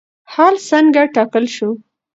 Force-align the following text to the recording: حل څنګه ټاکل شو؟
حل 0.33 0.55
څنګه 0.69 1.01
ټاکل 1.15 1.45
شو؟ 1.55 1.69